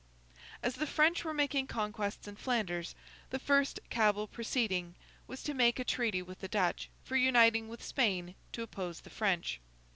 As 0.63 0.73
the 0.77 0.87
French 0.87 1.23
were 1.23 1.31
making 1.31 1.67
conquests 1.67 2.27
in 2.27 2.35
Flanders, 2.35 2.95
the 3.29 3.37
first 3.37 3.79
Cabal 3.91 4.25
proceeding 4.25 4.95
was 5.27 5.43
to 5.43 5.53
make 5.53 5.77
a 5.77 5.83
treaty 5.85 6.23
with 6.23 6.39
the 6.39 6.47
Dutch, 6.47 6.89
for 7.03 7.15
uniting 7.15 7.67
with 7.67 7.83
Spain 7.83 8.33
to 8.53 8.63
oppose 8.63 9.01
the 9.01 9.11
French. 9.11 9.59